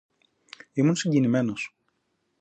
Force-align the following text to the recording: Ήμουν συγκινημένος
Ήμουν 0.73 0.95
συγκινημένος 0.95 1.75